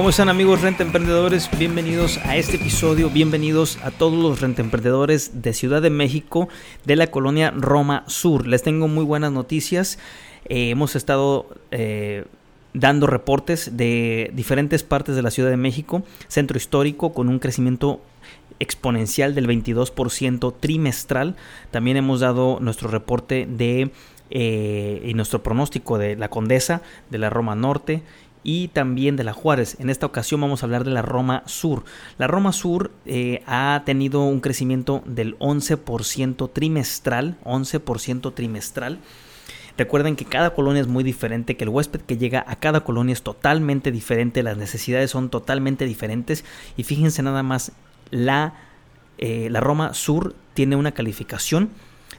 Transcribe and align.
¿Cómo 0.00 0.08
están 0.08 0.30
amigos 0.30 0.62
renta 0.62 0.82
emprendedores? 0.82 1.50
Bienvenidos 1.58 2.16
a 2.24 2.38
este 2.38 2.56
episodio, 2.56 3.10
bienvenidos 3.10 3.76
a 3.84 3.90
todos 3.90 4.18
los 4.18 4.40
renta 4.40 4.62
emprendedores 4.62 5.42
de 5.42 5.52
Ciudad 5.52 5.82
de 5.82 5.90
México, 5.90 6.48
de 6.86 6.96
la 6.96 7.08
colonia 7.08 7.50
Roma 7.54 8.04
Sur. 8.06 8.46
Les 8.46 8.62
tengo 8.62 8.88
muy 8.88 9.04
buenas 9.04 9.30
noticias. 9.30 9.98
Eh, 10.46 10.70
hemos 10.70 10.96
estado 10.96 11.48
eh, 11.70 12.24
dando 12.72 13.08
reportes 13.08 13.76
de 13.76 14.30
diferentes 14.32 14.84
partes 14.84 15.16
de 15.16 15.20
la 15.20 15.30
Ciudad 15.30 15.50
de 15.50 15.58
México, 15.58 16.02
centro 16.28 16.56
histórico 16.56 17.12
con 17.12 17.28
un 17.28 17.38
crecimiento 17.38 18.00
exponencial 18.58 19.34
del 19.34 19.46
22% 19.46 20.54
trimestral. 20.58 21.36
También 21.70 21.98
hemos 21.98 22.20
dado 22.20 22.56
nuestro 22.58 22.88
reporte 22.88 23.46
de 23.46 23.90
eh, 24.30 25.02
y 25.04 25.12
nuestro 25.12 25.42
pronóstico 25.42 25.98
de 25.98 26.16
la 26.16 26.30
Condesa, 26.30 26.80
de 27.10 27.18
la 27.18 27.28
Roma 27.28 27.54
Norte 27.54 28.02
y 28.42 28.68
también 28.68 29.16
de 29.16 29.24
la 29.24 29.32
Juárez. 29.32 29.76
En 29.80 29.90
esta 29.90 30.06
ocasión 30.06 30.40
vamos 30.40 30.62
a 30.62 30.66
hablar 30.66 30.84
de 30.84 30.90
la 30.90 31.02
Roma 31.02 31.42
Sur. 31.46 31.84
La 32.18 32.26
Roma 32.26 32.52
Sur 32.52 32.90
eh, 33.06 33.42
ha 33.46 33.82
tenido 33.84 34.22
un 34.24 34.40
crecimiento 34.40 35.02
del 35.06 35.38
11% 35.38 36.50
trimestral, 36.52 37.36
11% 37.44 38.34
trimestral. 38.34 38.98
Recuerden 39.76 40.16
que 40.16 40.24
cada 40.24 40.54
colonia 40.54 40.82
es 40.82 40.88
muy 40.88 41.04
diferente, 41.04 41.56
que 41.56 41.64
el 41.64 41.70
huésped 41.70 42.00
que 42.00 42.18
llega 42.18 42.44
a 42.46 42.56
cada 42.56 42.80
colonia 42.80 43.12
es 43.12 43.22
totalmente 43.22 43.90
diferente, 43.90 44.42
las 44.42 44.56
necesidades 44.56 45.10
son 45.10 45.30
totalmente 45.30 45.86
diferentes 45.86 46.44
y 46.76 46.82
fíjense 46.82 47.22
nada 47.22 47.42
más, 47.42 47.72
la, 48.10 48.54
eh, 49.18 49.48
la 49.50 49.60
Roma 49.60 49.94
Sur 49.94 50.34
tiene 50.54 50.76
una 50.76 50.92
calificación 50.92 51.70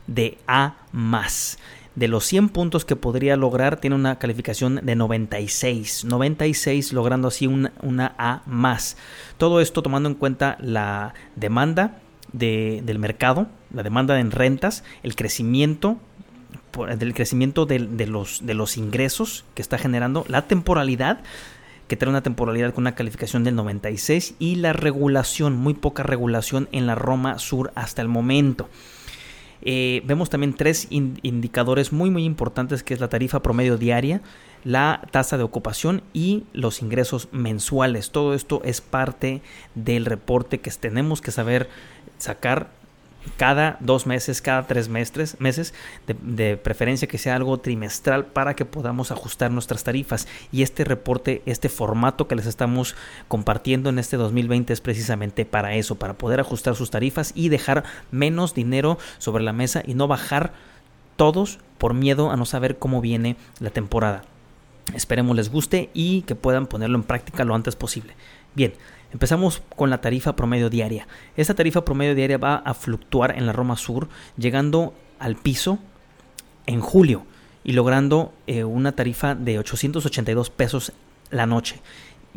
de 0.08 0.38
A 0.48 0.76
más. 0.92 1.60
De 1.96 2.08
los 2.08 2.24
100 2.26 2.50
puntos 2.50 2.86
que 2.86 2.96
podría 2.96 3.36
lograr, 3.36 3.80
tiene 3.82 3.98
una 3.98 4.18
calificación 4.18 4.80
de 4.84 4.96
96. 4.96 6.06
96 6.06 6.94
logrando 6.94 7.28
así 7.28 7.48
una, 7.48 7.74
una 7.82 8.16
A 8.18 8.44
más. 8.46 8.96
Todo 9.38 9.60
esto 9.60 9.82
tomando 9.82 10.08
en 10.08 10.16
cuenta 10.16 10.58
la 10.62 11.14
demanda 11.36 12.00
de- 12.32 12.82
del 12.86 12.98
mercado, 12.98 13.48
la 13.74 13.84
demanda 13.84 14.20
en 14.22 14.32
rentas, 14.32 14.84
el 15.04 15.16
crecimiento 15.16 15.98
del 16.98 17.14
crecimiento 17.14 17.66
de, 17.66 17.80
los, 18.08 18.46
de 18.46 18.54
los 18.54 18.78
ingresos 18.78 19.44
que 19.56 19.62
está 19.62 19.78
generando, 19.78 20.24
la 20.30 20.48
temporalidad, 20.48 21.20
que 21.90 21.98
trae 21.98 22.10
una 22.10 22.24
temporalidad 22.24 22.74
con 22.74 22.84
una 22.84 22.96
calificación 22.96 23.44
del 23.44 23.56
96, 23.56 24.36
y 24.40 24.56
la 24.56 24.72
regulación, 24.72 25.58
muy 25.58 25.74
poca 25.74 26.04
regulación 26.04 26.70
en 26.72 26.88
la 26.88 26.96
Roma 26.96 27.40
Sur 27.40 27.74
hasta 27.76 28.02
el 28.02 28.08
momento. 28.08 28.70
Eh, 29.64 30.02
vemos 30.06 30.30
también 30.30 30.54
tres 30.54 30.88
in- 30.90 31.20
indicadores 31.22 31.92
muy 31.94 32.10
muy 32.10 32.24
importantes 32.26 32.84
que 32.84 32.94
es 32.94 33.00
la 33.00 33.10
tarifa 33.10 33.42
promedio 33.42 33.78
diaria, 33.78 34.22
la 34.64 35.02
tasa 35.12 35.38
de 35.38 35.44
ocupación 35.44 36.02
y 36.14 36.44
los 36.54 36.82
ingresos 36.82 37.28
mensuales. 37.32 38.12
Todo 38.12 38.34
esto 38.34 38.62
es 38.64 38.82
parte 38.82 39.42
del 39.76 40.06
reporte 40.06 40.60
que 40.60 40.72
tenemos 40.72 41.22
que 41.22 41.32
saber 41.32 41.70
sacar 42.18 42.72
cada 43.38 43.78
dos 43.80 44.06
meses, 44.06 44.42
cada 44.42 44.68
tres 44.68 44.90
meses, 44.90 45.36
meses 45.40 45.74
de, 46.08 46.16
de 46.22 46.58
preferencia 46.58 47.08
que 47.08 47.18
sea 47.18 47.36
algo 47.36 47.60
trimestral 47.60 48.26
para 48.26 48.56
que 48.56 48.66
podamos 48.66 49.12
ajustar 49.12 49.52
nuestras 49.52 49.84
tarifas. 49.84 50.28
Y 50.52 50.64
este 50.64 50.84
reporte, 50.84 51.42
este 51.46 51.70
formato 51.70 52.28
que 52.28 52.36
les 52.36 52.46
estamos 52.46 52.96
compartiendo 53.28 53.90
en 53.90 54.00
este 54.00 54.18
2020 54.18 54.74
es 54.74 54.82
precisamente 54.82 55.46
para 55.46 55.76
eso, 55.76 55.96
para 55.96 56.14
poder 56.14 56.40
ajustar 56.40 56.76
sus 56.76 56.92
tarifas 56.92 57.32
y 57.36 57.50
dejar 57.50 57.84
menos 58.12 58.54
dinero 58.54 58.98
sobre 59.18 59.44
la 59.44 59.54
mesa 59.54 59.84
y 59.86 59.94
no 59.94 60.08
bajar 60.08 60.54
todos 61.16 61.60
por 61.78 61.94
miedo 61.94 62.32
a 62.32 62.38
no 62.38 62.46
saber 62.46 62.78
cómo 62.78 63.02
viene 63.02 63.36
la 63.60 63.70
temporada. 63.70 64.24
Esperemos 64.94 65.36
les 65.36 65.50
guste 65.50 65.90
y 65.94 66.22
que 66.24 66.36
puedan 66.36 66.68
ponerlo 66.68 66.98
en 66.98 67.04
práctica 67.04 67.44
lo 67.44 67.56
antes 67.56 67.76
posible. 67.76 68.14
Bien, 68.56 68.74
empezamos 69.14 69.62
con 69.76 69.90
la 69.90 70.02
tarifa 70.02 70.36
promedio 70.36 70.70
diaria. 70.70 71.08
Esta 71.36 71.54
tarifa 71.54 71.86
promedio 71.86 72.16
diaria 72.16 72.38
va 72.38 72.56
a 72.56 72.74
fluctuar 72.74 73.38
en 73.38 73.46
la 73.46 73.54
Roma 73.54 73.78
Sur, 73.78 74.10
llegando 74.38 74.94
al 75.20 75.36
piso 75.36 75.80
en 76.66 76.82
julio 76.82 77.26
y 77.64 77.74
logrando 77.74 78.34
eh, 78.48 78.64
una 78.64 78.92
tarifa 78.94 79.36
de 79.36 79.60
882 79.60 80.50
pesos 80.50 80.94
la 81.30 81.46
noche. 81.46 81.80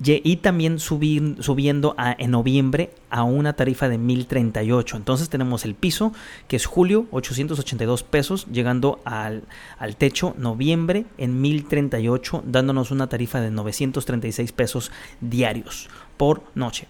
Y 0.03 0.37
también 0.39 0.79
subir- 0.79 1.41
subiendo 1.41 1.95
en 2.19 2.33
noviembre 2.33 2.91
a 3.11 3.23
una 3.23 3.53
tarifa 3.53 3.89
de 3.89 3.97
1038. 3.97 4.97
Entonces 4.97 5.29
tenemos 5.29 5.65
el 5.65 5.77
piso, 5.77 6.13
que 6.49 6.57
es 6.57 6.67
julio, 6.67 7.07
882 7.13 8.03
pesos, 8.03 8.47
llegando 8.51 9.01
al, 9.05 9.45
al 9.79 9.97
techo 9.97 10.35
noviembre 10.37 11.07
en 11.17 11.41
1038, 11.41 12.43
dándonos 12.45 12.91
una 12.91 13.09
tarifa 13.09 13.41
de 13.41 13.53
936 13.53 14.51
pesos 14.53 14.91
diarios 15.21 15.89
por 16.17 16.43
noche. 16.57 16.89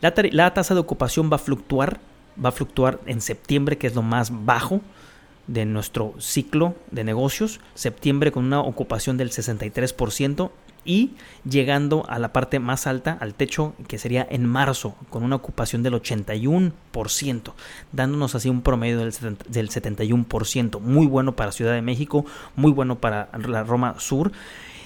La, 0.00 0.14
la 0.30 0.54
tasa 0.54 0.74
de 0.74 0.80
ocupación 0.80 1.28
va 1.32 1.36
a 1.36 1.40
fluctuar, 1.40 1.98
va 2.42 2.50
a 2.50 2.52
fluctuar 2.52 3.00
en 3.06 3.20
septiembre, 3.20 3.76
que 3.76 3.88
es 3.88 3.94
lo 3.96 4.02
más 4.02 4.30
bajo 4.44 4.82
de 5.48 5.64
nuestro 5.64 6.14
ciclo 6.18 6.76
de 6.92 7.02
negocios. 7.02 7.60
Septiembre 7.74 8.30
con 8.30 8.44
una 8.44 8.60
ocupación 8.60 9.16
del 9.16 9.30
63% 9.30 10.50
y 10.86 11.10
llegando 11.48 12.06
a 12.08 12.18
la 12.18 12.32
parte 12.32 12.58
más 12.60 12.86
alta, 12.86 13.18
al 13.20 13.34
techo, 13.34 13.74
que 13.88 13.98
sería 13.98 14.26
en 14.30 14.46
marzo, 14.46 14.94
con 15.10 15.22
una 15.24 15.36
ocupación 15.36 15.82
del 15.82 15.94
81%, 15.94 17.52
dándonos 17.92 18.34
así 18.34 18.48
un 18.48 18.62
promedio 18.62 18.98
del 18.98 19.12
70 19.12 19.44
del 19.48 19.68
71%. 19.70 20.80
Muy 20.80 21.06
bueno 21.06 21.36
para 21.36 21.52
Ciudad 21.52 21.74
de 21.74 21.82
México, 21.82 22.24
muy 22.54 22.72
bueno 22.72 22.98
para 22.98 23.28
la 23.46 23.64
Roma 23.64 23.96
Sur. 23.98 24.32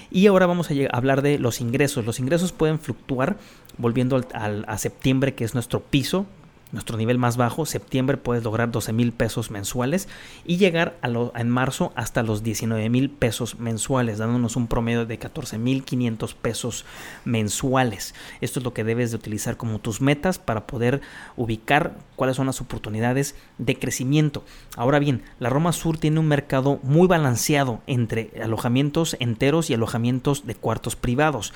Y 0.09 0.27
ahora 0.27 0.45
vamos 0.45 0.69
a 0.69 0.73
hablar 0.91 1.21
de 1.21 1.39
los 1.39 1.61
ingresos. 1.61 2.05
Los 2.05 2.19
ingresos 2.19 2.51
pueden 2.51 2.79
fluctuar 2.79 3.37
volviendo 3.77 4.21
al- 4.33 4.65
a 4.67 4.77
septiembre, 4.77 5.33
que 5.35 5.45
es 5.45 5.53
nuestro 5.53 5.79
piso, 5.79 6.25
nuestro 6.71 6.97
nivel 6.97 7.17
más 7.17 7.37
bajo. 7.37 7.65
Septiembre 7.65 8.17
puedes 8.17 8.43
lograr 8.43 8.71
12 8.71 8.93
mil 8.93 9.11
pesos 9.11 9.51
mensuales 9.51 10.07
y 10.45 10.57
llegar 10.57 10.97
a 11.01 11.07
lo- 11.07 11.33
en 11.35 11.49
marzo 11.49 11.91
hasta 11.95 12.23
los 12.23 12.43
19 12.43 12.89
mil 12.89 13.09
pesos 13.09 13.59
mensuales, 13.59 14.17
dándonos 14.17 14.55
un 14.55 14.67
promedio 14.67 15.05
de 15.05 15.17
14 15.17 15.57
mil 15.57 15.83
500 15.83 16.33
pesos 16.33 16.85
mensuales. 17.25 18.13
Esto 18.41 18.59
es 18.59 18.63
lo 18.63 18.73
que 18.73 18.83
debes 18.83 19.11
de 19.11 19.17
utilizar 19.17 19.57
como 19.57 19.79
tus 19.79 20.01
metas 20.01 20.39
para 20.39 20.67
poder 20.67 21.01
ubicar 21.37 21.95
cuáles 22.15 22.35
son 22.37 22.45
las 22.47 22.61
oportunidades 22.61 23.35
de 23.57 23.77
crecimiento. 23.77 24.43
Ahora 24.75 24.99
bien, 24.99 25.23
la 25.39 25.49
Roma 25.49 25.71
Sur 25.73 25.97
tiene 25.97 26.19
un 26.19 26.27
mercado 26.27 26.79
muy 26.83 27.07
balanceado 27.07 27.81
entre 27.87 28.31
alojamientos 28.41 29.17
enteros 29.19 29.69
y 29.69 29.73
alojamientos 29.73 30.45
de 30.45 30.55
cuartos 30.55 30.95
privados. 30.95 31.53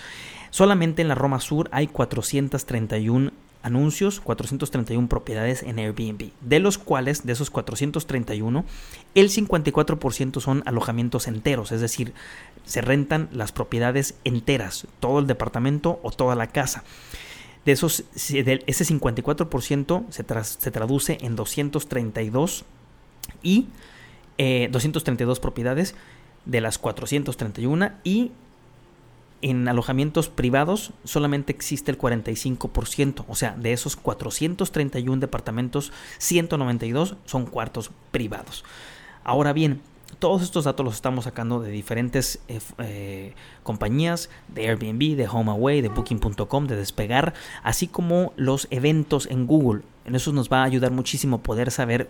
Solamente 0.50 1.02
en 1.02 1.08
la 1.10 1.16
Roma 1.16 1.40
Sur 1.40 1.70
hay 1.72 1.88
431 1.88 3.32
anuncios, 3.66 4.20
431 4.20 5.10
propiedades 5.10 5.64
en 5.64 5.80
Airbnb, 5.80 6.30
de 6.40 6.60
los 6.60 6.78
cuales, 6.78 7.26
de 7.26 7.34
esos 7.34 7.50
431, 7.50 8.64
el 9.16 9.30
54% 9.30 10.40
son 10.40 10.62
alojamientos 10.68 11.28
enteros, 11.28 11.72
es 11.72 11.82
decir, 11.82 12.14
se 12.64 12.82
rentan 12.82 13.28
las 13.32 13.52
propiedades 13.52 14.16
enteras, 14.24 14.88
todo 15.00 15.18
el 15.20 15.26
departamento 15.26 16.00
o 16.04 16.12
toda 16.12 16.36
la 16.36 16.48
casa. 16.48 16.84
De 17.66 17.72
esos, 17.72 18.04
de 18.30 18.64
ese 18.68 18.86
54% 18.86 20.06
se, 20.10 20.24
se 20.44 20.72
traduce 20.72 21.18
en 21.22 21.36
232 21.36 22.66
y 23.42 23.68
eh, 24.38 24.70
232 24.72 25.40
propiedades 25.40 25.96
de 26.46 26.62
las 26.62 26.78
431 26.78 27.94
y 28.04 28.32
en 29.46 29.68
alojamientos 29.68 30.28
privados 30.28 30.92
solamente 31.04 31.54
existe 31.54 31.92
el 31.92 32.00
45%, 32.00 33.26
o 33.28 33.36
sea, 33.36 33.52
de 33.52 33.74
esos 33.74 33.96
431 33.96 35.20
departamentos, 35.20 35.94
192 36.18 37.16
son 37.26 37.46
cuartos 37.46 37.92
privados. 38.10 38.66
Ahora 39.24 39.54
bien, 39.54 39.82
todos 40.18 40.42
estos 40.42 40.64
datos 40.64 40.84
los 40.84 40.96
estamos 40.96 41.26
sacando 41.26 41.60
de 41.60 41.70
diferentes 41.70 42.40
eh, 42.48 42.60
eh, 42.80 43.34
compañías, 43.62 44.32
de 44.48 44.68
Airbnb, 44.68 45.16
de 45.16 45.28
HomeAway, 45.28 45.82
de 45.82 45.90
Booking.com, 45.90 46.66
de 46.66 46.76
Despegar, 46.76 47.36
así 47.62 47.88
como 47.88 48.34
los 48.38 48.68
eventos 48.72 49.28
en 49.28 49.46
Google. 49.46 49.84
En 50.06 50.16
eso 50.16 50.34
nos 50.34 50.50
va 50.50 50.62
a 50.62 50.66
ayudar 50.66 50.90
muchísimo 50.90 51.44
poder 51.44 51.70
saber 51.70 52.10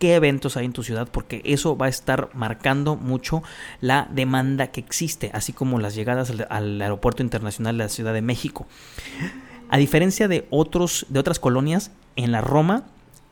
qué 0.00 0.16
eventos 0.16 0.56
hay 0.56 0.64
en 0.64 0.72
tu 0.72 0.82
ciudad, 0.82 1.06
porque 1.08 1.42
eso 1.44 1.76
va 1.76 1.86
a 1.86 1.90
estar 1.90 2.30
marcando 2.34 2.96
mucho 2.96 3.44
la 3.80 4.08
demanda 4.10 4.68
que 4.68 4.80
existe, 4.80 5.30
así 5.32 5.52
como 5.52 5.78
las 5.78 5.94
llegadas 5.94 6.32
al, 6.48 6.82
aeropuerto 6.82 7.22
internacional 7.22 7.78
de 7.78 7.84
la 7.84 7.88
Ciudad 7.88 8.14
de 8.14 8.22
México. 8.22 8.66
A 9.68 9.76
diferencia 9.76 10.26
de 10.26 10.48
otros 10.50 11.06
de 11.10 11.20
otras 11.20 11.38
colonias, 11.38 11.92
en 12.16 12.32
la 12.32 12.40
Roma 12.40 12.84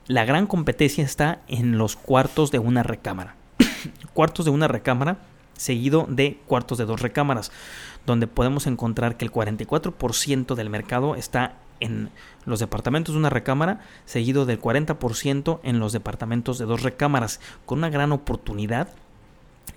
la 0.06 0.24
gran 0.24 0.46
competencia 0.46 1.04
está 1.04 1.40
en 1.48 1.76
los 1.76 1.96
cuartos 1.96 2.50
de 2.50 2.58
una 2.58 2.82
recámara. 2.82 3.34
cuartos 4.14 4.44
de 4.44 4.50
una 4.50 4.68
recámara 4.68 5.18
seguido 5.54 6.06
de 6.08 6.38
cuartos 6.46 6.78
de 6.78 6.84
dos 6.84 7.02
recámaras, 7.02 7.50
donde 8.06 8.26
podemos 8.26 8.66
encontrar 8.66 9.16
que 9.16 9.24
el 9.24 9.32
44% 9.32 10.54
del 10.54 10.70
mercado 10.70 11.14
está 11.14 11.56
en 11.80 12.10
los 12.44 12.60
departamentos 12.60 13.14
de 13.14 13.18
una 13.18 13.30
recámara, 13.30 13.80
seguido 14.04 14.46
del 14.46 14.60
40% 14.60 15.60
en 15.62 15.78
los 15.78 15.92
departamentos 15.92 16.58
de 16.58 16.64
dos 16.64 16.82
recámaras, 16.82 17.40
con 17.66 17.78
una 17.78 17.90
gran 17.90 18.12
oportunidad 18.12 18.88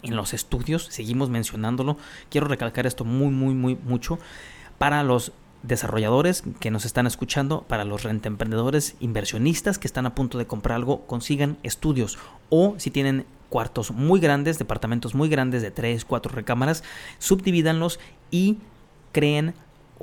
en 0.04 0.16
los 0.16 0.34
estudios, 0.34 0.88
seguimos 0.90 1.30
mencionándolo, 1.30 1.98
quiero 2.30 2.48
recalcar 2.48 2.88
esto 2.88 3.06
muy, 3.06 3.30
muy, 3.30 3.54
muy 3.54 3.76
mucho, 3.76 4.20
para 4.78 5.04
los 5.04 5.32
desarrolladores 5.64 6.44
que 6.60 6.72
nos 6.72 6.86
están 6.86 7.06
escuchando, 7.06 7.64
para 7.68 7.86
los 7.86 8.06
emprendedores 8.06 8.96
inversionistas 9.00 9.78
que 9.78 9.88
están 9.88 10.06
a 10.06 10.16
punto 10.16 10.38
de 10.38 10.48
comprar 10.48 10.76
algo, 10.76 11.06
consigan 11.06 11.58
estudios 11.62 12.18
o 12.50 12.76
si 12.78 12.90
tienen 12.90 13.26
cuartos 13.50 13.92
muy 13.92 14.20
grandes, 14.20 14.58
departamentos 14.58 15.14
muy 15.14 15.30
grandes 15.30 15.62
de 15.62 15.72
3, 15.72 16.06
4 16.06 16.34
recámaras, 16.34 16.84
subdivídanlos 17.20 18.00
y 18.32 18.58
creen 19.12 19.54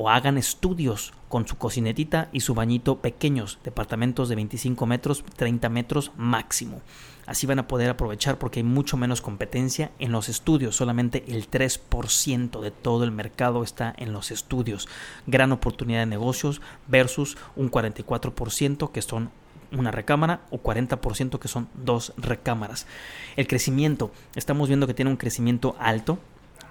o 0.00 0.08
hagan 0.10 0.38
estudios 0.38 1.12
con 1.28 1.48
su 1.48 1.58
cocinetita 1.58 2.28
y 2.32 2.38
su 2.38 2.54
bañito 2.54 3.00
pequeños, 3.00 3.58
departamentos 3.64 4.28
de 4.28 4.36
25 4.36 4.86
metros, 4.86 5.24
30 5.34 5.68
metros 5.70 6.12
máximo. 6.16 6.82
Así 7.26 7.48
van 7.48 7.58
a 7.58 7.66
poder 7.66 7.90
aprovechar 7.90 8.38
porque 8.38 8.60
hay 8.60 8.64
mucho 8.64 8.96
menos 8.96 9.20
competencia 9.20 9.90
en 9.98 10.12
los 10.12 10.28
estudios, 10.28 10.76
solamente 10.76 11.24
el 11.26 11.50
3% 11.50 12.60
de 12.60 12.70
todo 12.70 13.02
el 13.02 13.10
mercado 13.10 13.64
está 13.64 13.92
en 13.98 14.12
los 14.12 14.30
estudios. 14.30 14.86
Gran 15.26 15.50
oportunidad 15.50 15.98
de 15.98 16.06
negocios 16.06 16.60
versus 16.86 17.36
un 17.56 17.68
44% 17.68 18.92
que 18.92 19.02
son 19.02 19.32
una 19.72 19.90
recámara 19.90 20.42
o 20.50 20.62
40% 20.62 21.40
que 21.40 21.48
son 21.48 21.68
dos 21.74 22.12
recámaras. 22.16 22.86
El 23.34 23.48
crecimiento, 23.48 24.12
estamos 24.36 24.68
viendo 24.68 24.86
que 24.86 24.94
tiene 24.94 25.10
un 25.10 25.16
crecimiento 25.16 25.74
alto 25.80 26.20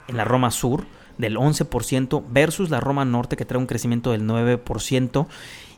en 0.07 0.15
la 0.15 0.23
Roma 0.23 0.49
Sur, 0.49 0.85
del 1.17 1.37
11% 1.37 2.23
versus 2.29 2.69
la 2.69 2.79
Roma 2.79 3.05
Norte 3.05 3.35
que 3.35 3.45
trae 3.45 3.59
un 3.59 3.67
crecimiento 3.67 4.11
del 4.11 4.23
9% 4.23 5.27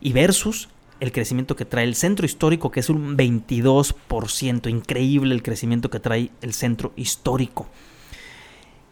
y 0.01 0.13
versus 0.13 0.69
el 0.99 1.11
crecimiento 1.11 1.55
que 1.55 1.65
trae 1.65 1.85
el 1.85 1.95
centro 1.95 2.25
histórico 2.25 2.71
que 2.71 2.79
es 2.79 2.89
un 2.89 3.17
22%. 3.17 4.69
Increíble 4.69 5.33
el 5.33 5.43
crecimiento 5.43 5.89
que 5.89 5.99
trae 5.99 6.29
el 6.41 6.53
centro 6.53 6.91
histórico. 6.95 7.67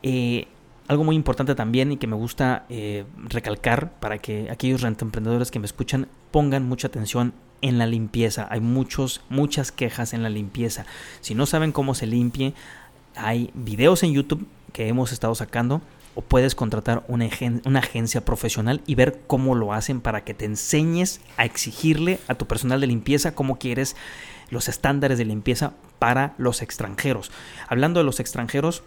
Eh, 0.04 0.48
algo 0.88 1.04
muy 1.04 1.16
importante 1.16 1.54
también 1.54 1.92
y 1.92 1.98
que 1.98 2.08
me 2.08 2.16
gusta 2.16 2.66
eh, 2.70 3.04
recalcar 3.18 3.92
para 4.00 4.20
que 4.20 4.50
aquellos 4.50 4.84
emprendedores 4.84 5.52
que 5.52 5.60
me 5.60 5.66
escuchan 5.66 6.08
pongan 6.32 6.68
mucha 6.68 6.88
atención 6.88 7.34
en 7.62 7.78
la 7.78 7.88
limpieza. 7.88 8.48
Hay 8.50 8.62
muchos, 8.62 9.22
muchas 9.30 9.72
quejas 9.72 10.14
en 10.14 10.24
la 10.24 10.30
limpieza. 10.30 10.86
Si 11.20 11.36
no 11.36 11.46
saben 11.46 11.72
cómo 11.72 11.94
se 11.94 12.08
limpie, 12.08 12.54
hay 13.16 13.50
videos 13.54 14.04
en 14.04 14.14
YouTube 14.14 14.48
que 14.72 14.88
hemos 14.88 15.12
estado 15.12 15.36
sacando 15.36 15.82
o 16.18 16.22
puedes 16.22 16.56
contratar 16.56 17.04
una, 17.08 17.30
una, 17.66 17.78
agencia 17.78 18.25
profesional 18.25 18.81
y 18.88 18.96
ver 18.96 19.22
cómo 19.28 19.54
lo 19.54 19.72
hacen 19.72 20.02
para 20.02 20.24
que 20.24 20.34
te 20.34 20.46
enseñes 20.46 21.22
a 21.38 21.46
exigirle 21.46 22.19
a 22.28 22.34
tu 22.34 22.48
personal 22.48 22.81
de 22.81 22.88
limpieza 22.88 23.36
cómo 23.36 23.60
quieres 23.60 23.96
los 24.50 24.68
estándares 24.68 25.19
de 25.19 25.25
limpieza 25.25 25.74
para 26.00 26.34
los 26.40 26.64
extranjeros. 26.64 27.31
Hablando 27.68 28.00
de 28.00 28.04
los 28.04 28.19
extranjeros, 28.19 28.81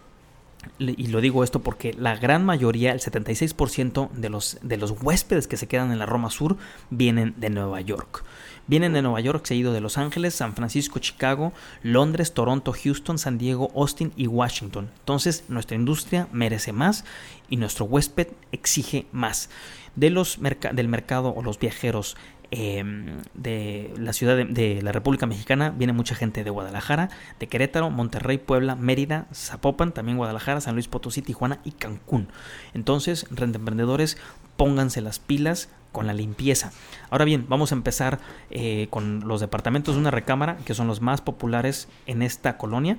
y 0.81 1.07
lo 1.07 1.21
digo 1.21 1.45
esto 1.45 1.61
porque 1.61 1.95
la 1.95 2.17
gran 2.17 2.45
mayoría, 2.45 2.91
el 2.91 2.99
76% 2.99 4.11
de 4.11 4.29
los, 4.29 4.59
de 4.63 4.77
los 4.77 4.91
huéspedes 5.01 5.47
que 5.47 5.57
se 5.57 5.69
quedan 5.69 5.93
en 5.93 6.01
la 6.01 6.07
Roma 6.07 6.31
Sur 6.31 6.57
vienen 6.91 7.35
de 7.37 7.49
Nueva 7.49 7.81
York. 7.81 8.25
Vienen 8.71 8.93
de 8.93 9.03
Nueva 9.03 9.19
York, 9.19 9.45
seguido 9.47 9.73
de 9.73 9.81
Los 9.81 9.99
Ángeles, 9.99 10.33
San 10.33 10.55
Francisco, 10.55 11.01
Chicago, 11.01 11.53
Londres, 11.83 12.35
Toronto, 12.35 12.73
Houston, 12.73 13.19
San 13.19 13.37
Diego, 13.37 13.73
Austin 13.75 14.13
y 14.15 14.29
Washington. 14.29 14.93
Entonces, 15.01 15.43
nuestra 15.49 15.75
industria 15.75 16.29
merece 16.31 16.73
más 16.73 17.05
y 17.49 17.57
nuestro 17.57 17.87
huésped 17.87 18.29
exige 18.53 19.07
más. 19.11 19.51
De 19.97 20.11
los 20.11 20.39
del 20.73 20.87
mercado 20.87 21.35
o 21.35 21.43
los 21.43 21.59
viajeros 21.59 22.17
em, 22.53 23.23
de 23.35 23.93
la 23.97 24.13
ciudad 24.13 24.37
de, 24.37 24.83
la 24.83 24.93
República 24.93 25.27
Mexicana 25.27 25.71
viene 25.71 25.93
mucha 25.93 26.15
gente 26.15 26.45
de 26.45 26.51
Guadalajara, 26.51 27.11
de 27.41 27.49
Querétaro, 27.49 27.91
Monterrey, 27.91 28.39
Puebla, 28.39 28.77
Mérida, 28.77 29.27
Zapopan, 29.35 29.91
también 29.91 30.17
Guadalajara, 30.17 30.61
San 30.61 30.75
Luis 30.75 30.87
Potosí, 30.87 31.23
Tijuana 31.23 31.59
y 31.65 31.73
Cancún. 31.73 32.29
Entonces, 32.73 33.27
renta 33.33 33.59
emprendedores, 33.59 34.17
pónganse 34.57 35.01
las 35.01 35.19
pilas, 35.19 35.71
con 35.93 36.07
la 36.07 36.13
limpieza. 36.13 36.73
Ahora 37.11 37.25
bien, 37.25 37.47
vamos 37.49 37.73
a 37.73 37.75
empezar 37.75 38.21
eh, 38.51 38.87
con 38.91 39.27
los 39.27 39.41
departamentos 39.41 39.95
de 39.95 40.01
una 40.01 40.11
recámara, 40.11 40.57
que 40.65 40.75
son 40.75 40.87
los 40.87 41.01
más 41.01 41.21
populares 41.21 41.89
en 42.07 42.23
esta 42.23 42.57
colonia. 42.57 42.97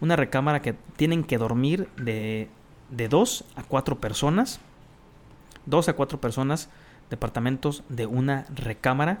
Una 0.00 0.16
recámara 0.16 0.62
que 0.62 0.74
tienen 0.96 1.24
que 1.24 1.38
dormir 1.38 1.88
de, 1.96 2.48
de 2.90 3.08
dos 3.08 3.44
a 3.54 3.62
cuatro 3.62 3.98
personas. 4.00 4.60
Dos 5.64 5.88
a 5.88 5.94
cuatro 5.94 6.20
personas, 6.20 6.68
departamentos 7.10 7.82
de 7.88 8.06
una 8.06 8.46
recámara. 8.54 9.20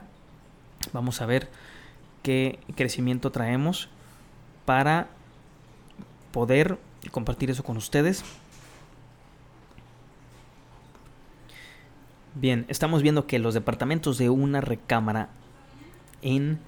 Vamos 0.92 1.20
a 1.20 1.26
ver 1.26 1.48
qué 2.22 2.58
crecimiento 2.74 3.30
traemos 3.30 3.88
para 4.64 5.08
poder 6.32 6.78
compartir 7.10 7.50
eso 7.50 7.64
con 7.64 7.76
ustedes. 7.76 8.24
Bien, 12.38 12.66
estamos 12.68 13.00
viendo 13.00 13.26
que 13.26 13.38
los 13.38 13.54
departamentos 13.54 14.18
de 14.18 14.28
una 14.28 14.60
recámara 14.60 15.30
en 16.20 16.58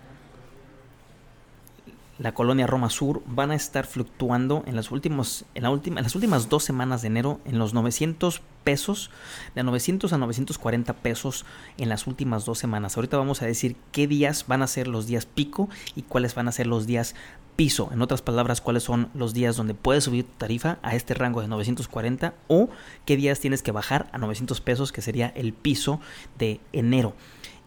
la 2.18 2.34
colonia 2.34 2.66
Roma 2.66 2.90
Sur 2.90 3.22
van 3.26 3.52
a 3.52 3.54
estar 3.54 3.86
fluctuando 3.86 4.64
en 4.66 4.74
las, 4.74 4.90
en, 4.90 5.62
la 5.62 5.70
última, 5.70 6.00
en 6.00 6.04
las 6.04 6.14
últimas 6.14 6.48
dos 6.48 6.64
semanas 6.64 7.02
de 7.02 7.08
enero 7.08 7.40
en 7.44 7.58
los 7.58 7.74
900 7.74 8.42
pesos, 8.64 9.10
de 9.54 9.62
900 9.62 10.12
a 10.12 10.18
940 10.18 10.92
pesos 10.94 11.46
en 11.76 11.88
las 11.88 12.06
últimas 12.06 12.44
dos 12.44 12.58
semanas. 12.58 12.96
Ahorita 12.96 13.16
vamos 13.16 13.40
a 13.40 13.46
decir 13.46 13.76
qué 13.92 14.08
días 14.08 14.46
van 14.48 14.62
a 14.62 14.66
ser 14.66 14.88
los 14.88 15.06
días 15.06 15.26
pico 15.26 15.68
y 15.94 16.02
cuáles 16.02 16.34
van 16.34 16.48
a 16.48 16.52
ser 16.52 16.66
los 16.66 16.86
días 16.86 17.14
piso. 17.54 17.88
En 17.92 18.02
otras 18.02 18.22
palabras, 18.22 18.60
cuáles 18.60 18.82
son 18.82 19.10
los 19.14 19.32
días 19.32 19.56
donde 19.56 19.74
puedes 19.74 20.04
subir 20.04 20.24
tu 20.24 20.32
tarifa 20.38 20.78
a 20.82 20.96
este 20.96 21.14
rango 21.14 21.40
de 21.40 21.48
940 21.48 22.34
o 22.48 22.68
qué 23.04 23.16
días 23.16 23.40
tienes 23.40 23.62
que 23.62 23.72
bajar 23.72 24.08
a 24.12 24.18
900 24.18 24.60
pesos, 24.60 24.92
que 24.92 25.02
sería 25.02 25.28
el 25.36 25.52
piso 25.52 26.00
de 26.38 26.60
enero. 26.72 27.14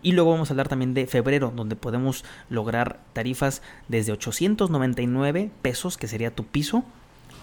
Y 0.01 0.13
luego 0.13 0.31
vamos 0.31 0.49
a 0.49 0.53
hablar 0.53 0.67
también 0.67 0.93
de 0.93 1.07
febrero, 1.07 1.51
donde 1.55 1.75
podemos 1.75 2.25
lograr 2.49 2.99
tarifas 3.13 3.61
desde 3.87 4.11
899 4.11 5.51
pesos, 5.61 5.97
que 5.97 6.07
sería 6.07 6.35
tu 6.35 6.45
piso, 6.45 6.83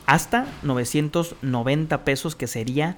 hasta 0.06 0.46
990 0.62 2.04
pesos, 2.04 2.34
que 2.34 2.46
sería 2.46 2.96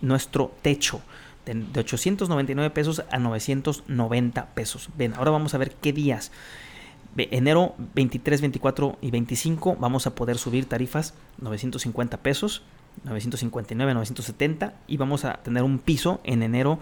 nuestro 0.00 0.52
techo. 0.62 1.00
De 1.44 1.78
899 1.78 2.70
pesos 2.70 3.04
a 3.10 3.18
990 3.18 4.46
pesos. 4.46 4.88
Bien, 4.96 5.14
ahora 5.14 5.30
vamos 5.30 5.54
a 5.54 5.58
ver 5.58 5.72
qué 5.80 5.92
días 5.92 6.32
enero 7.16 7.74
23, 7.94 8.40
24 8.40 8.98
y 9.00 9.10
25 9.10 9.76
vamos 9.76 10.06
a 10.06 10.14
poder 10.14 10.38
subir 10.38 10.66
tarifas 10.66 11.14
950 11.38 12.18
pesos, 12.18 12.62
959, 13.04 13.94
970 13.94 14.74
y 14.86 14.96
vamos 14.96 15.24
a 15.24 15.34
tener 15.42 15.62
un 15.62 15.78
piso 15.78 16.20
en 16.24 16.42
enero 16.42 16.78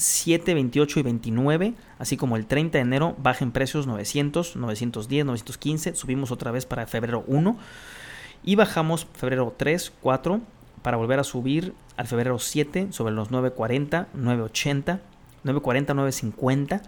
27, 0.00 0.54
28 0.54 1.00
y 1.00 1.02
29, 1.02 1.74
así 1.98 2.16
como 2.16 2.36
el 2.36 2.46
30 2.46 2.78
de 2.78 2.82
enero 2.82 3.14
baja 3.18 3.44
en 3.44 3.52
precios 3.52 3.86
900, 3.86 4.56
910, 4.56 5.26
915, 5.26 5.94
subimos 5.94 6.30
otra 6.30 6.50
vez 6.50 6.64
para 6.64 6.86
febrero 6.86 7.22
1 7.26 7.58
y 8.42 8.54
bajamos 8.56 9.06
febrero 9.12 9.54
3, 9.54 9.92
4 10.00 10.40
para 10.80 10.96
volver 10.96 11.18
a 11.18 11.24
subir 11.24 11.74
al 11.98 12.06
febrero 12.06 12.38
7 12.38 12.88
sobre 12.92 13.12
los 13.12 13.30
940, 13.30 14.08
980, 14.14 15.00
940, 15.44 15.94
950 15.94 16.82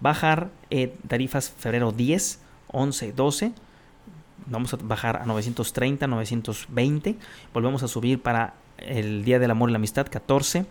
bajar 0.00 0.50
eh, 0.70 0.96
tarifas 1.06 1.50
febrero 1.50 1.92
10, 1.92 2.40
11, 2.72 3.12
12. 3.12 3.52
Vamos 4.46 4.74
a 4.74 4.78
bajar 4.82 5.22
a 5.22 5.26
930, 5.26 6.08
920. 6.08 7.16
Volvemos 7.54 7.84
a 7.84 7.88
subir 7.88 8.20
para 8.20 8.54
el 8.78 9.24
Día 9.24 9.38
del 9.38 9.52
Amor 9.52 9.70
y 9.70 9.72
la 9.72 9.76
Amistad 9.76 10.08
14, 10.10 10.66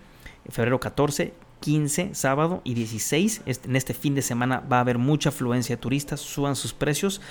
febrero 0.50 0.82
14, 0.82 1.34
15, 1.60 2.14
sábado 2.14 2.62
y 2.64 2.74
16. 2.74 3.42
Este, 3.46 3.68
en 3.70 3.76
este 3.76 3.94
fin 3.94 4.16
de 4.16 4.22
semana 4.22 4.60
va 4.62 4.78
a 4.78 4.82
haber 4.82 4.98
mucha 4.98 5.30
afluencia 5.30 5.76
de 5.76 5.82
turistas. 5.82 6.20
Suban 6.22 6.56
sus 6.56 6.74
precios. 6.74 7.22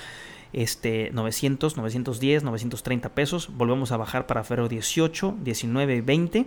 Este 0.52 1.10
900, 1.12 1.76
910, 1.76 2.44
930 2.44 3.14
pesos. 3.14 3.50
Volvemos 3.56 3.92
a 3.92 3.96
bajar 3.96 4.26
para 4.26 4.44
febrero 4.44 4.68
18, 4.68 5.36
19 5.42 5.96
y 5.96 6.00
20 6.00 6.46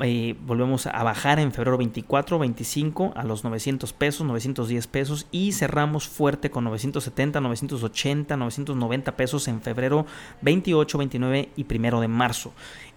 eh, 0.00 0.36
volvemos 0.40 0.86
a 0.86 1.02
bajar 1.02 1.40
en 1.40 1.50
febrero 1.50 1.76
24, 1.76 2.38
25 2.38 3.12
a 3.16 3.24
los 3.24 3.42
900 3.42 3.92
pesos, 3.92 4.24
910 4.24 4.86
pesos 4.86 5.26
y 5.32 5.50
cerramos 5.50 6.08
fuerte 6.08 6.48
con 6.50 6.64
970, 6.64 7.40
980, 7.40 8.36
990 8.36 9.16
pesos 9.16 9.48
en 9.48 9.60
febrero 9.60 10.06
28, 10.42 10.98
29 10.98 11.48
y 11.56 11.64
primero 11.64 12.00
de 12.00 12.08
marzo. 12.08 12.52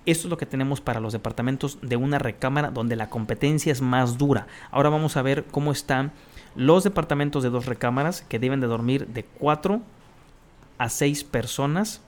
Esto 0.08 0.28
es 0.28 0.30
lo 0.30 0.38
que 0.38 0.46
tenemos 0.46 0.80
para 0.80 1.02
los 1.02 1.12
departamentos 1.12 1.80
de 1.82 1.98
una 1.98 2.18
recámara 2.18 2.72
donde 2.72 2.96
la 2.96 3.10
competencia 3.10 3.74
es 3.74 3.82
más 3.82 4.18
dura. 4.18 4.48
Ahora 4.72 4.88
vamos 4.88 5.18
a 5.18 5.22
ver 5.22 5.44
cómo 5.52 5.74
están 5.74 6.14
los 6.56 6.86
departamentos 6.86 7.44
de 7.44 7.50
dos 7.50 7.66
recámaras 7.66 8.22
que 8.22 8.40
deben 8.40 8.62
de 8.62 8.68
dormir 8.68 9.08
de 9.08 9.26
4 9.26 9.82
a 10.78 10.88
6 10.90 11.26
personas. 11.26 12.00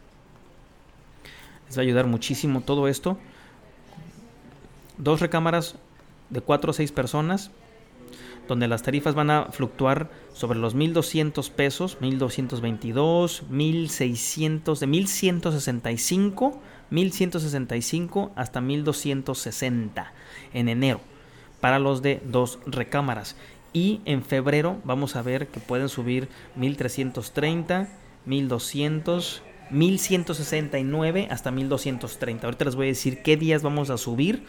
Les 1.67 1.77
va 1.77 1.81
a 1.81 1.83
ayudar 1.83 2.07
muchísimo 2.07 2.61
todo 2.61 2.87
esto. 2.87 3.17
Dos 4.97 5.19
recámaras 5.19 5.75
de 6.29 6.39
4 6.39 6.71
a 6.71 6.73
6 6.73 6.93
personas 6.93 7.51
donde 8.47 8.69
las 8.69 8.81
tarifas 8.81 9.13
van 9.13 9.29
a 9.29 9.45
fluctuar 9.51 10.09
sobre 10.33 10.57
los 10.57 10.73
1200 10.73 11.49
pesos, 11.49 11.97
1222, 11.99 13.43
1600, 13.49 14.79
de 14.79 14.87
1165, 14.87 16.59
1165 16.89 18.31
hasta 18.35 18.61
1260 18.61 20.13
en 20.53 20.69
enero 20.69 21.01
para 21.61 21.79
los 21.79 22.01
de 22.01 22.21
dos 22.25 22.59
recámaras. 22.65 23.35
Y 23.73 24.01
en 24.05 24.23
febrero 24.23 24.77
vamos 24.83 25.15
a 25.15 25.21
ver 25.21 25.47
que 25.47 25.59
pueden 25.59 25.89
subir 25.89 26.27
1330, 26.55 27.87
1200, 28.25 29.43
1169 29.69 31.27
hasta 31.29 31.51
1230. 31.51 32.47
Ahorita 32.47 32.65
les 32.65 32.75
voy 32.75 32.87
a 32.87 32.89
decir 32.89 33.21
qué 33.21 33.37
días 33.37 33.61
vamos 33.61 33.89
a 33.89 33.97
subir, 33.97 34.43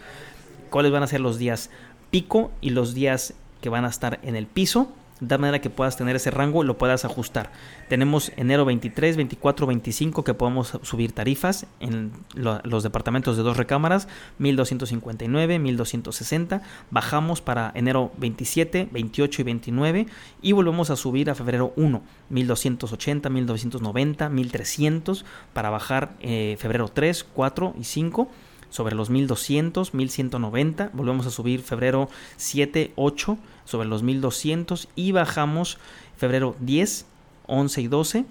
cuáles 0.71 0.93
van 0.93 1.03
a 1.03 1.07
ser 1.07 1.21
los 1.21 1.39
días 1.39 1.71
pico 2.11 2.51
y 2.61 2.71
los 2.71 2.95
días 2.95 3.35
que 3.61 3.69
van 3.69 3.85
a 3.85 3.89
estar 3.89 4.21
en 4.23 4.37
el 4.37 4.47
piso, 4.47 4.93
de 5.21 5.39
manera 5.39 5.61
que 5.61 5.71
puedas 5.71 5.97
tener 5.97 6.17
ese 6.17 6.31
rango 6.31 6.65
lo 6.65 6.79
puedas 6.79 7.05
ajustar. 7.05 7.53
Tenemos 7.89 8.33
enero 8.37 8.65
23, 8.65 9.17
24, 9.17 9.67
25 9.67 10.25
que 10.25 10.35
podemos 10.35 10.79
subir 10.83 11.13
tarifas 11.13 11.67
en 11.81 12.13
los 12.35 12.83
departamentos 12.83 13.37
de 13.37 13.43
dos 13.43 13.57
recámaras, 13.57 14.09
1259, 14.39 15.59
1260. 15.59 16.63
Bajamos 16.91 17.41
para 17.41 17.73
enero 17.75 18.13
27, 18.19 18.89
28 18.91 19.43
y 19.43 19.45
29 19.45 20.07
y 20.43 20.53
volvemos 20.53 20.91
a 20.91 20.97
subir 20.97 21.31
a 21.31 21.35
febrero 21.35 21.73
1, 21.77 22.03
1280, 22.31 23.29
1290, 23.29 24.29
1300 24.29 25.25
para 25.53 25.71
bajar 25.71 26.17
eh, 26.21 26.57
febrero 26.59 26.89
3, 26.89 27.25
4 27.25 27.75
y 27.79 27.85
5 27.85 28.29
sobre 28.71 28.95
los 28.95 29.11
1200, 29.11 29.95
1190, 29.95 30.91
volvemos 30.93 31.27
a 31.27 31.31
subir 31.31 31.61
febrero 31.61 32.09
7, 32.37 32.93
8 32.97 33.39
sobre 33.71 33.89
los 33.89 34.03
1200 34.03 34.89
y 34.97 35.13
bajamos 35.13 35.79
febrero 36.17 36.57
10, 36.61 37.07
11 37.47 37.81
y 37.81 37.87
12 37.87 38.25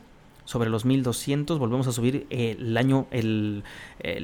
sobre 0.44 0.70
los 0.70 0.84
1200, 0.84 1.60
volvemos 1.60 1.88
a 1.88 1.92
subir 1.92 2.26
el 2.32 2.76
año, 2.76 3.06
el, 3.12 3.64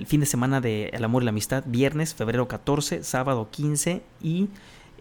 fin 0.08 0.20
de 0.20 0.26
semana 0.26 0.60
de 0.60 0.90
El 0.92 1.04
Amor 1.04 1.22
y 1.22 1.26
la 1.26 1.30
Amistad, 1.30 1.64
viernes, 1.68 2.16
febrero 2.16 2.48
14, 2.48 3.04
sábado 3.04 3.50
15 3.52 4.02
y 4.24 4.50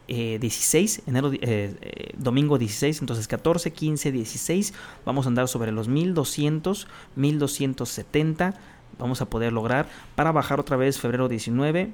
16, 0.06 0.98
eh, 0.98 1.02
enero, 1.06 1.32
eh, 1.32 1.38
eh, 1.40 2.12
domingo 2.18 2.58
16, 2.58 3.00
entonces 3.00 3.26
14, 3.26 3.72
15, 3.72 4.12
16, 4.12 4.74
vamos 5.06 5.24
a 5.24 5.30
andar 5.30 5.48
sobre 5.48 5.72
los 5.72 5.88
1200, 5.88 6.86
1270, 7.16 8.54
vamos 8.98 9.22
a 9.22 9.30
poder 9.30 9.52
lograr 9.54 9.88
para 10.14 10.30
bajar 10.30 10.60
otra 10.60 10.76
vez 10.76 11.00
febrero 11.00 11.28
19 11.28 11.90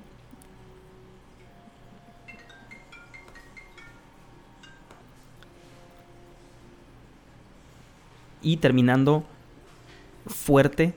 y 8.42 8.58
terminando 8.58 9.24
fuerte 10.26 10.94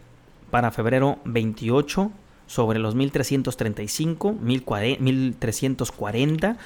para 0.51 0.71
febrero 0.71 1.19
28 1.25 2.11
sobre 2.47 2.79
los 2.79 2.95
1335 2.95 4.33
1340 4.33 6.57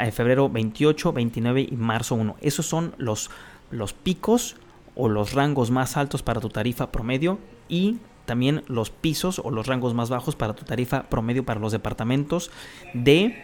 eh, 0.00 0.12
febrero 0.12 0.48
28 0.48 1.12
29 1.12 1.68
y 1.70 1.76
marzo 1.76 2.14
1 2.14 2.36
esos 2.40 2.66
son 2.66 2.94
los 2.98 3.30
los 3.70 3.92
picos 3.92 4.56
o 4.94 5.08
los 5.08 5.32
rangos 5.32 5.70
más 5.70 5.96
altos 5.96 6.22
para 6.22 6.40
tu 6.40 6.48
tarifa 6.48 6.90
promedio 6.90 7.38
y 7.68 7.98
también 8.28 8.62
los 8.68 8.90
pisos 8.90 9.40
o 9.42 9.50
los 9.50 9.66
rangos 9.66 9.94
más 9.94 10.10
bajos 10.10 10.36
para 10.36 10.54
tu 10.54 10.64
tarifa 10.64 11.04
promedio 11.04 11.44
para 11.44 11.58
los 11.58 11.72
departamentos 11.72 12.50
de, 12.92 13.42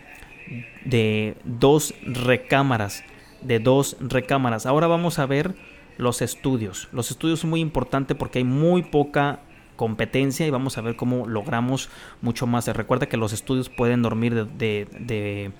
de 0.85 1.37
dos 1.45 1.95
recámaras. 2.03 3.03
De 3.41 3.61
dos 3.61 3.97
recámaras. 3.99 4.67
Ahora 4.67 4.87
vamos 4.87 5.19
a 5.19 5.27
ver 5.27 5.55
los 5.99 6.23
estudios. 6.23 6.89
Los 6.93 7.11
estudios 7.11 7.41
son 7.41 7.51
muy 7.51 7.61
importantes 7.61 8.17
porque 8.17 8.39
hay 8.39 8.45
muy 8.45 8.83
poca 8.83 9.41
competencia 9.77 10.47
y 10.47 10.51
vamos 10.51 10.79
a 10.79 10.81
ver 10.81 10.97
cómo 10.97 11.27
logramos 11.27 11.89
mucho 12.23 12.47
más. 12.47 12.67
Recuerda 12.69 13.07
que 13.07 13.17
los 13.17 13.33
estudios 13.33 13.69
pueden 13.69 14.03
dormir 14.03 14.35
de, 14.35 14.45
de, 14.45 14.89
de 15.01 15.53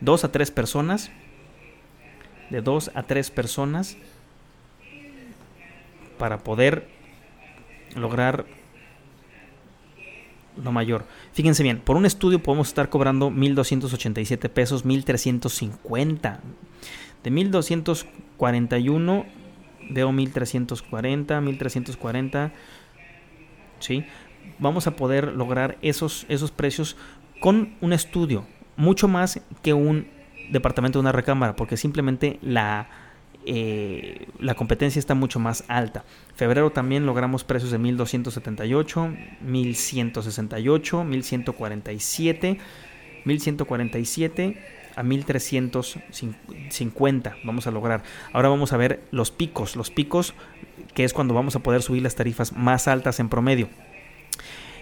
dos 0.00 0.24
a 0.24 0.32
tres 0.32 0.50
personas. 0.50 1.10
De 2.50 2.60
dos 2.60 2.90
a 2.94 3.04
tres 3.04 3.30
personas 3.30 3.96
para 6.18 6.44
poder 6.44 6.86
lograr 7.96 8.44
lo 10.62 10.72
mayor. 10.72 11.04
Fíjense 11.32 11.62
bien, 11.62 11.80
por 11.80 11.96
un 11.96 12.06
estudio 12.06 12.42
podemos 12.42 12.68
estar 12.68 12.88
cobrando 12.90 13.30
1.287 13.30 14.48
pesos, 14.50 14.84
1.350. 14.84 16.40
De 17.24 17.32
1.241 17.32 19.24
veo 19.90 20.10
1.340, 20.10 21.26
1.340. 21.26 22.52
¿Sí? 23.78 24.04
Vamos 24.58 24.86
a 24.86 24.96
poder 24.96 25.32
lograr 25.32 25.78
esos, 25.82 26.26
esos 26.28 26.50
precios 26.50 26.96
con 27.40 27.74
un 27.80 27.92
estudio, 27.92 28.44
mucho 28.76 29.08
más 29.08 29.40
que 29.62 29.72
un 29.72 30.06
departamento 30.50 30.98
de 30.98 31.00
una 31.00 31.12
recámara, 31.12 31.56
porque 31.56 31.76
simplemente 31.76 32.38
la 32.42 32.88
eh, 33.44 34.28
la 34.38 34.54
competencia 34.54 35.00
está 35.00 35.14
mucho 35.14 35.40
más 35.40 35.64
alta. 35.66 36.04
Febrero 36.34 36.70
también 36.70 37.06
logramos 37.06 37.42
precios 37.42 37.72
de 37.72 37.78
1278, 37.78 39.14
1168, 39.40 41.04
1147, 41.04 42.58
1147 43.24 44.81
a 44.96 45.02
1350 45.02 47.36
vamos 47.44 47.66
a 47.66 47.70
lograr. 47.70 48.02
Ahora 48.32 48.48
vamos 48.48 48.72
a 48.72 48.76
ver 48.76 49.02
los 49.10 49.30
picos, 49.30 49.76
los 49.76 49.90
picos 49.90 50.34
que 50.94 51.04
es 51.04 51.12
cuando 51.12 51.34
vamos 51.34 51.56
a 51.56 51.60
poder 51.60 51.82
subir 51.82 52.02
las 52.02 52.14
tarifas 52.14 52.52
más 52.52 52.88
altas 52.88 53.20
en 53.20 53.28
promedio. 53.28 53.68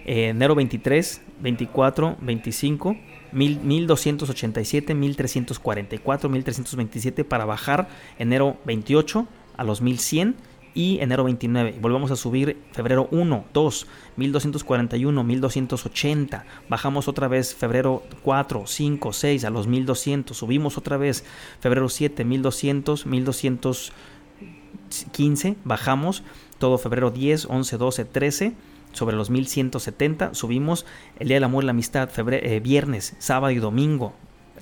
Eh, 0.06 0.28
enero 0.28 0.54
23, 0.54 1.22
24, 1.40 2.16
25 2.20 2.96
1287, 3.32 4.94
1344, 4.94 6.28
1327 6.28 7.24
para 7.24 7.44
bajar 7.44 7.88
enero 8.18 8.56
28 8.64 9.26
a 9.56 9.64
los 9.64 9.82
1100 9.82 10.36
y 10.74 10.98
enero 11.00 11.24
29. 11.24 11.78
Volvemos 11.80 12.10
a 12.10 12.16
subir 12.16 12.58
febrero 12.72 13.08
1, 13.10 13.44
2, 13.52 13.86
1241, 14.16 15.24
1280. 15.24 16.44
Bajamos 16.68 17.08
otra 17.08 17.28
vez 17.28 17.54
febrero 17.54 18.02
4, 18.22 18.64
5, 18.66 19.12
6 19.12 19.44
a 19.44 19.50
los 19.50 19.66
1200. 19.66 20.34
Subimos 20.36 20.76
otra 20.78 20.96
vez 20.96 21.24
febrero 21.60 21.88
7, 21.88 22.24
1200, 22.24 23.06
1215. 23.06 25.56
Bajamos 25.64 26.22
todo 26.58 26.78
febrero 26.78 27.10
10, 27.10 27.46
11, 27.46 27.76
12, 27.76 28.04
13 28.04 28.54
sobre 28.92 29.16
los 29.16 29.30
1170. 29.30 30.34
Subimos 30.34 30.86
el 31.18 31.26
Día 31.28 31.36
del 31.36 31.44
Amor 31.44 31.64
y 31.64 31.66
la 31.66 31.70
Amistad, 31.70 32.10
febrero, 32.10 32.46
eh, 32.46 32.60
viernes, 32.60 33.16
sábado 33.18 33.52
y 33.52 33.58
domingo. 33.58 34.12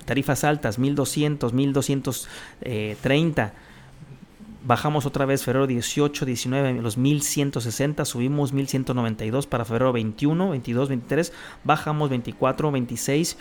Tarifas 0.05 0.43
altas, 0.43 0.79
1200, 0.79 1.53
1230. 1.53 3.53
Bajamos 4.61 5.05
otra 5.05 5.25
vez 5.25 5.43
febrero 5.43 5.67
18, 5.67 6.25
19, 6.25 6.81
los 6.81 6.97
1160. 6.97 8.03
Subimos 8.05 8.51
1192 8.51 9.47
para 9.47 9.65
febrero 9.65 9.93
21, 9.93 10.49
22, 10.49 10.89
23. 10.89 11.33
Bajamos 11.63 12.09
24, 12.09 12.71
26. 12.71 13.37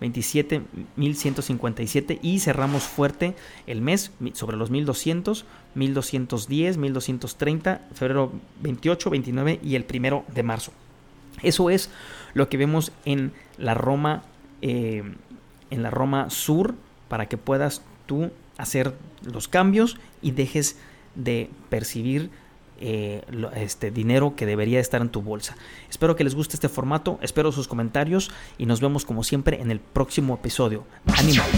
27, 0.00 0.62
1157 0.96 2.20
y 2.22 2.38
cerramos 2.38 2.84
fuerte 2.84 3.34
el 3.66 3.80
mes 3.80 4.12
sobre 4.32 4.56
los 4.56 4.70
1200, 4.70 5.44
1210, 5.74 6.76
1230, 6.76 7.80
febrero 7.94 8.32
28, 8.60 9.10
29 9.10 9.60
y 9.62 9.74
el 9.74 9.84
primero 9.84 10.24
de 10.32 10.42
marzo. 10.44 10.72
Eso 11.42 11.70
es 11.70 11.90
lo 12.34 12.48
que 12.48 12.56
vemos 12.56 12.92
en 13.04 13.32
la 13.56 13.74
Roma, 13.74 14.22
eh, 14.62 15.02
en 15.70 15.82
la 15.82 15.90
Roma 15.90 16.30
Sur, 16.30 16.74
para 17.08 17.26
que 17.26 17.36
puedas 17.36 17.82
tú 18.06 18.30
hacer 18.58 18.94
los 19.22 19.48
cambios 19.48 19.96
y 20.20 20.32
dejes 20.32 20.76
de 21.14 21.48
percibir 21.70 22.30
eh, 22.80 23.22
este 23.56 23.90
dinero 23.90 24.36
que 24.36 24.46
debería 24.46 24.78
estar 24.78 25.00
en 25.00 25.08
tu 25.08 25.22
bolsa. 25.22 25.56
Espero 25.90 26.14
que 26.14 26.24
les 26.24 26.34
guste 26.34 26.54
este 26.54 26.68
formato, 26.68 27.18
espero 27.22 27.50
sus 27.50 27.66
comentarios 27.66 28.30
y 28.58 28.66
nos 28.66 28.80
vemos 28.80 29.04
como 29.04 29.24
siempre 29.24 29.60
en 29.60 29.70
el 29.70 29.80
próximo 29.80 30.34
episodio. 30.34 30.84
Animal. 31.06 31.48